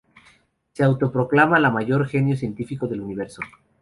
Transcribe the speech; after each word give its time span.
Se 0.73 0.83
auto-proclama 0.83 1.59
la 1.59 1.69
mayor 1.69 2.07
genio 2.07 2.35
científico 2.35 2.87
del 2.87 3.01
universo. 3.01 3.41